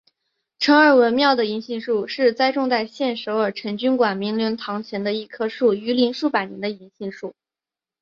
[0.57, 7.35] 首尔文庙的银杏树是栽种在现首尔成均馆明伦堂前的一棵树龄逾数百年的银杏树。